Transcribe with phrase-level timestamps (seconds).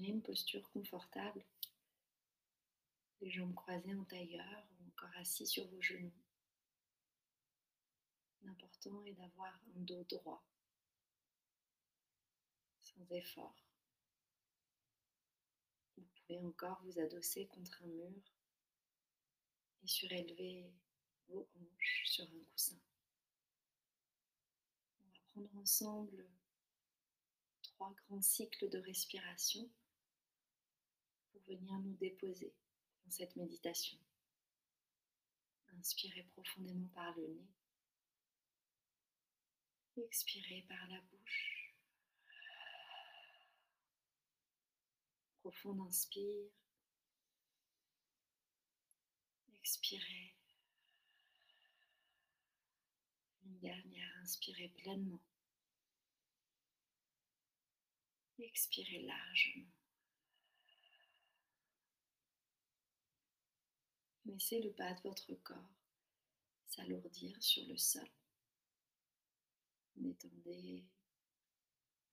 [0.00, 1.44] une posture confortable,
[3.20, 6.12] les jambes croisées en tailleur ou encore assis sur vos genoux.
[8.42, 10.44] L'important est d'avoir un dos droit,
[12.80, 13.54] sans effort.
[15.96, 18.22] Vous pouvez encore vous adosser contre un mur
[19.84, 20.72] et surélever
[21.28, 22.80] vos hanches sur un coussin.
[24.98, 26.28] On va prendre ensemble
[27.62, 29.70] trois grands cycles de respiration
[31.32, 32.54] pour venir nous déposer
[33.04, 33.98] dans cette méditation.
[35.78, 37.48] Inspirez profondément par le nez.
[39.96, 41.74] Expirez par la bouche.
[45.40, 46.50] Profond inspire.
[49.54, 50.34] Expirez.
[53.44, 55.22] Une dernière, inspirez pleinement.
[58.38, 59.81] Expirez largement.
[64.32, 65.76] Laissez le bas de votre corps
[66.66, 68.08] s'alourdir sur le sol.
[69.94, 70.86] Détendez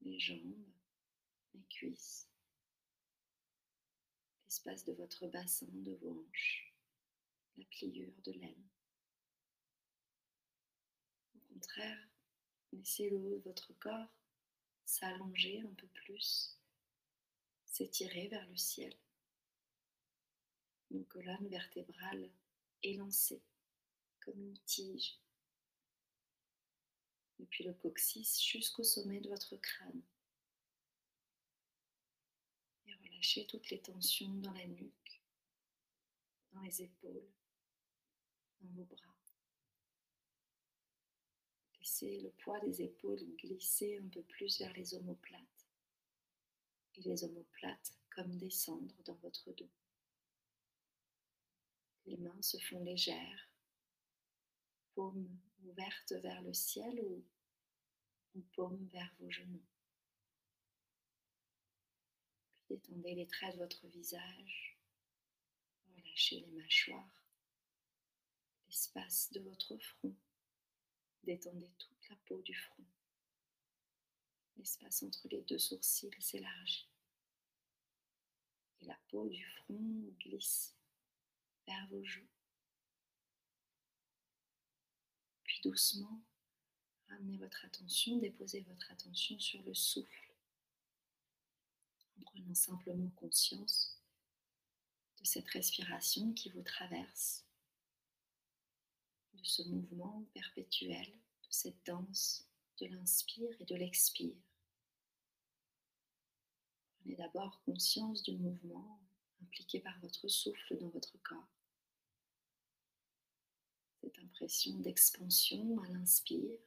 [0.00, 0.66] les jambes,
[1.54, 2.28] les cuisses,
[4.44, 6.74] l'espace de votre bassin, de vos hanches,
[7.56, 8.68] la pliure de l'aine.
[11.36, 12.08] Au contraire,
[12.72, 14.10] laissez le haut de votre corps
[14.84, 16.58] s'allonger un peu plus,
[17.64, 18.98] s'étirer vers le ciel.
[20.90, 22.30] Une colonne vertébrale
[22.82, 23.42] élancée
[24.20, 25.18] comme une tige
[27.38, 30.02] depuis le coccyx jusqu'au sommet de votre crâne.
[32.86, 35.22] Et relâchez toutes les tensions dans la nuque,
[36.52, 37.28] dans les épaules,
[38.60, 39.14] dans vos bras.
[41.78, 45.66] Laissez le poids des épaules glisser un peu plus vers les omoplates
[46.94, 49.70] et les omoplates comme descendre dans votre dos.
[52.08, 53.50] Les mains se font légères,
[54.94, 57.22] paumes ouvertes vers le ciel ou,
[58.54, 59.66] paumes vers vos genoux?
[62.70, 64.78] Détendez les traits de votre visage,
[65.96, 67.26] relâchez les mâchoires,
[68.68, 70.16] l'espace de votre front
[71.24, 72.86] Détendez toute la peau du front.
[74.56, 76.88] L'espace entre les deux sourcils s'élargit.
[78.80, 80.77] Et la peau du front glisse
[81.68, 82.28] vers vos joues.
[85.44, 86.22] Puis doucement,
[87.08, 90.32] ramenez votre attention, déposez votre attention sur le souffle.
[92.18, 94.00] En prenant simplement conscience
[95.20, 97.44] de cette respiration qui vous traverse
[99.34, 102.48] de ce mouvement perpétuel, de cette danse
[102.78, 104.36] de l'inspire et de l'expire.
[107.00, 109.00] Prenez d'abord conscience du mouvement
[109.42, 111.57] impliqué par votre souffle dans votre corps.
[114.00, 116.60] Cette impression d'expansion à l'inspire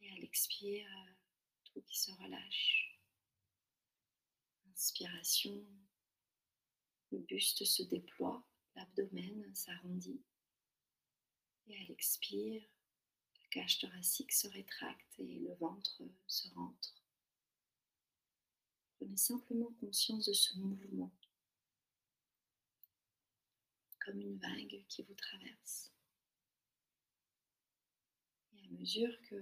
[0.00, 0.88] et à l'expire,
[1.64, 3.00] tout qui se relâche.
[4.72, 5.64] Inspiration,
[7.12, 10.22] le buste se déploie, l'abdomen s'arrondit.
[11.68, 12.62] Et à l'expire,
[13.36, 17.04] la cage thoracique se rétracte et le ventre se rentre.
[18.96, 21.12] Prenez simplement conscience de ce mouvement,
[24.04, 25.92] comme une vague qui vous traverse.
[28.54, 29.36] Et à mesure que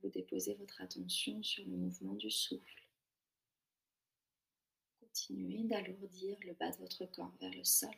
[0.00, 2.86] vous déposez votre attention sur le mouvement du souffle,
[5.00, 7.94] continuez d'alourdir le bas de votre corps vers le sol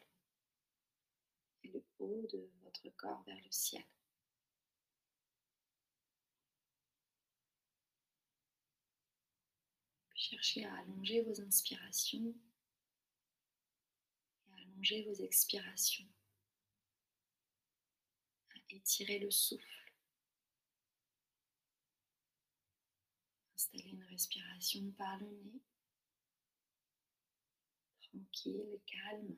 [1.64, 3.84] et le haut de votre corps vers le ciel.
[10.14, 12.34] Cherchez à allonger vos inspirations
[14.90, 16.08] vos expirations,
[18.50, 19.94] à étirer le souffle.
[23.54, 25.62] Installez une respiration par le nez,
[28.00, 29.36] tranquille, calme.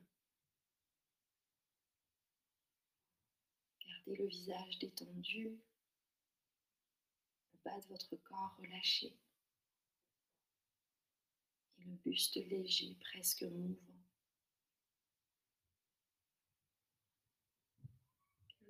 [3.87, 5.61] Gardez le visage détendu,
[7.52, 9.14] le bas de votre corps relâché
[11.79, 13.94] et le buste léger, presque mouvant.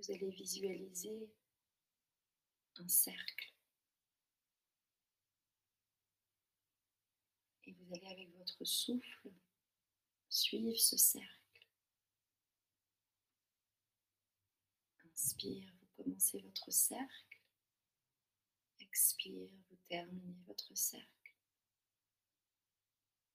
[0.05, 1.31] Vous allez visualiser
[2.77, 3.53] un cercle.
[7.65, 9.33] Et vous allez avec votre souffle
[10.29, 11.69] suivre ce cercle.
[15.07, 17.41] Inspire, vous commencez votre cercle.
[18.81, 21.35] Expire, vous terminez votre cercle.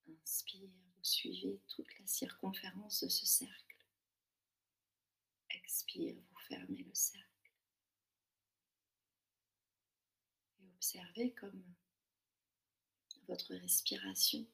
[0.07, 3.77] Inspire, vous suivez toute la circonférence de ce cercle.
[5.49, 6.15] Expire,
[6.49, 7.51] fermez le cercle.
[10.59, 11.63] Et observez comme
[13.27, 14.45] votre respiration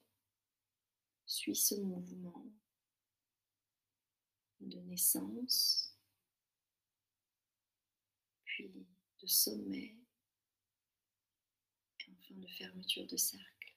[1.25, 2.51] suit ce mouvement
[4.59, 5.97] de naissance,
[8.43, 8.71] puis
[9.21, 9.97] de sommet,
[11.99, 13.75] et enfin de fermeture de cercle.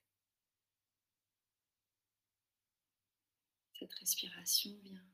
[3.79, 5.06] Cette respiration vient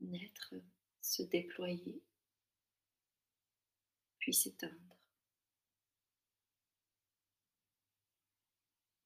[0.00, 0.54] naître,
[1.08, 2.02] se déployer,
[4.18, 4.96] puis s'éteindre.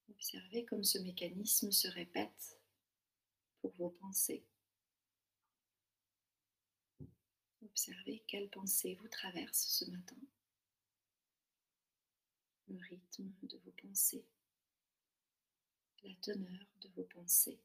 [0.08, 2.60] Observez comme ce mécanisme se répète
[3.60, 4.44] pour vos pensées.
[7.62, 10.18] Observez quelles pensées vous traversent ce matin,
[12.66, 14.26] le rythme de vos pensées,
[16.02, 17.60] la teneur de vos pensées,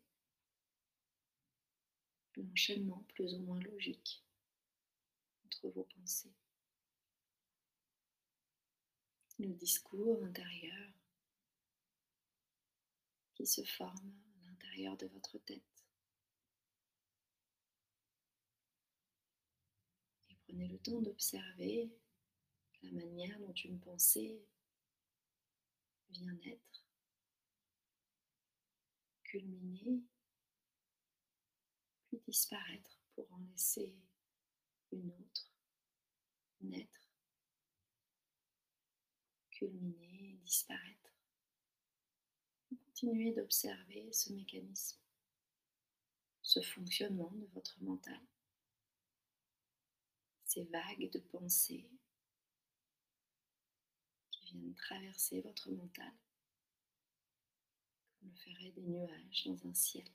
[2.35, 4.26] l'enchaînement plus ou moins logique
[5.65, 6.33] vos pensées,
[9.39, 10.93] le discours intérieur
[13.35, 15.85] qui se forme à l'intérieur de votre tête.
[20.29, 21.91] Et prenez le temps d'observer
[22.81, 24.43] la manière dont une pensée
[26.09, 26.85] vient naître,
[29.23, 30.03] culminer,
[32.07, 33.95] puis disparaître pour en laisser
[34.91, 35.51] une autre
[36.61, 37.09] naître,
[39.51, 41.13] culminer, disparaître.
[42.69, 44.99] Continuez d'observer ce mécanisme,
[46.41, 48.21] ce fonctionnement de votre mental,
[50.45, 51.89] ces vagues de pensées
[54.31, 56.13] qui viennent traverser votre mental,
[58.19, 60.07] comme le feraient des nuages dans un ciel.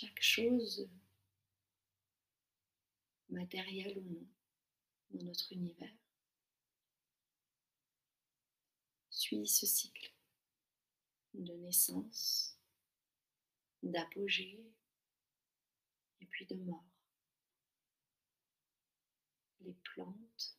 [0.00, 0.88] Chaque chose,
[3.28, 4.26] matérielle ou non,
[5.10, 5.94] dans notre univers,
[9.10, 10.14] suit ce cycle
[11.34, 12.58] de naissance,
[13.82, 14.64] d'apogée
[16.22, 16.88] et puis de mort.
[19.60, 20.56] Les plantes,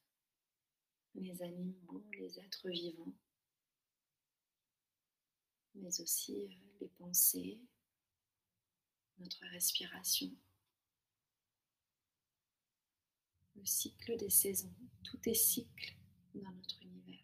[1.15, 3.15] les animaux, les êtres vivants,
[5.73, 7.59] mais aussi euh, les pensées,
[9.21, 10.31] notre respiration,
[13.55, 14.73] le cycle des saisons,
[15.03, 15.95] tout est cycle
[16.35, 17.21] dans notre univers.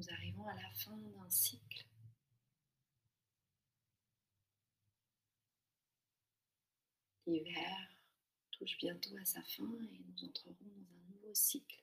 [0.00, 1.86] nous arrivons à la fin d'un cycle.
[7.26, 7.76] L'hiver
[8.52, 11.82] touche bientôt à sa fin et nous entrerons dans un nouveau cycle,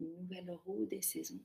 [0.00, 1.44] une nouvelle roue des saisons,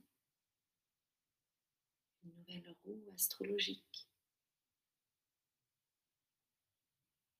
[2.24, 4.08] une nouvelle roue astrologique.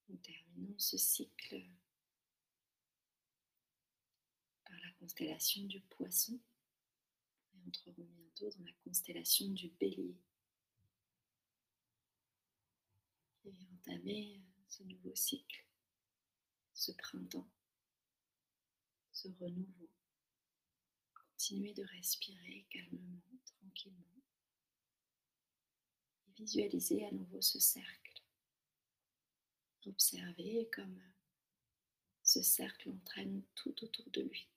[0.09, 1.65] Nous terminons ce cycle
[4.65, 6.41] par la constellation du poisson
[7.67, 10.17] entrerons bientôt dans la constellation du bélier
[13.45, 15.65] vient entamer euh, ce nouveau cycle,
[16.75, 17.49] ce printemps,
[19.13, 19.91] ce renouveau.
[21.15, 24.23] Continuez de respirer calmement, tranquillement
[26.31, 28.23] et visualisez à nouveau ce cercle.
[29.87, 31.01] Observez comme
[32.23, 34.49] ce cercle entraîne tout autour de lui.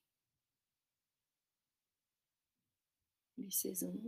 [3.38, 4.00] les saisons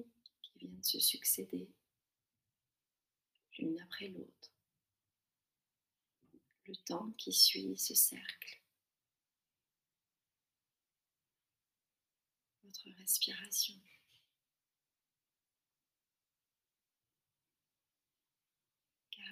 [0.42, 1.68] qui viennent se succéder
[3.58, 4.50] l'une après l'autre,
[6.66, 8.61] le temps qui suit ce cercle,
[12.62, 13.75] votre respiration.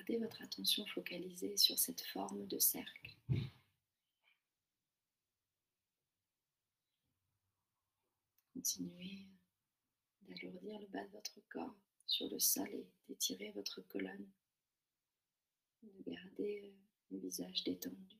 [0.06, 3.16] Gardez votre attention focalisée sur cette forme de cercle.
[8.52, 9.26] Continuez
[10.23, 11.75] d'alourdir le bas de votre corps
[12.06, 14.28] sur le sol et d'étirer votre colonne,
[15.82, 16.76] de garder euh,
[17.12, 18.18] le visage détendu.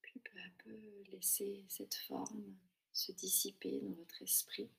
[0.00, 2.56] Puis peu à peu, laissez cette forme
[2.90, 4.70] se dissiper dans votre esprit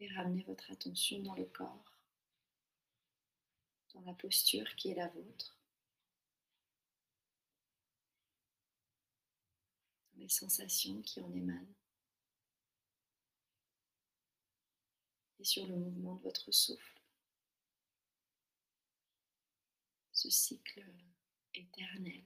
[0.00, 1.98] et ramenez votre attention dans le corps,
[3.94, 5.58] dans la posture qui est la vôtre.
[10.16, 11.74] les sensations qui en émanent
[15.38, 17.02] et sur le mouvement de votre souffle.
[20.12, 20.82] Ce cycle
[21.52, 22.24] éternel,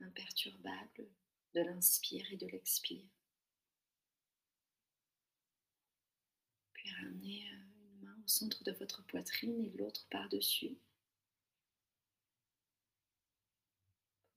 [0.00, 1.08] imperturbable
[1.54, 3.08] de l'inspire et de l'expire.
[6.74, 10.76] Puis euh, une main au centre de votre poitrine et l'autre par-dessus.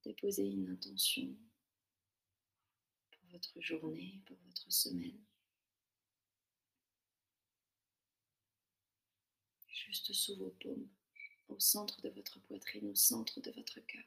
[0.04, 1.36] Déposer une intention
[3.12, 5.20] pour votre journée, pour votre semaine.
[9.68, 10.90] Juste sous vos paumes,
[11.48, 14.04] au centre de votre poitrine, au centre de votre cœur.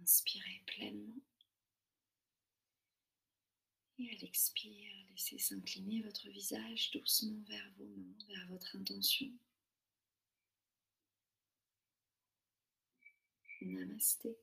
[0.00, 1.20] Inspirez pleinement.
[4.02, 9.30] Et à l'expire, laissez s'incliner votre visage doucement vers vos mains, vers votre intention.
[13.60, 14.36] Namasté.